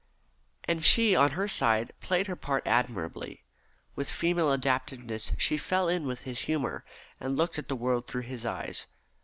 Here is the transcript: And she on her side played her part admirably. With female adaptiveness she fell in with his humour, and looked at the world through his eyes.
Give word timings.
And 0.63 0.83
she 0.83 1.15
on 1.15 1.33
her 1.37 1.47
side 1.47 1.93
played 2.01 2.25
her 2.25 2.35
part 2.35 2.65
admirably. 2.65 3.43
With 3.95 4.09
female 4.09 4.51
adaptiveness 4.51 5.31
she 5.37 5.59
fell 5.59 5.87
in 5.87 6.07
with 6.07 6.23
his 6.23 6.39
humour, 6.39 6.83
and 7.19 7.37
looked 7.37 7.59
at 7.59 7.67
the 7.67 7.75
world 7.75 8.07
through 8.07 8.23
his 8.23 8.43
eyes. 8.43 8.87